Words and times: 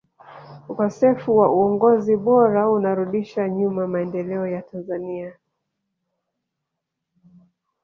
ukosefu 0.71 1.29
wa 1.39 1.47
uongozi 1.55 2.13
bora 2.25 2.69
unarudisha 2.69 3.49
nyuma 3.49 3.87
maendeleo 3.87 4.47
ya 4.47 4.61
tanzania 4.61 5.33